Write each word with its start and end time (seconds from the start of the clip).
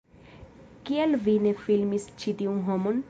Kial 0.89 1.13
vi 1.27 1.35
ne 1.43 1.53
filmis 1.67 2.09
ĉi 2.23 2.35
tiun 2.41 2.61
homon? 2.71 2.99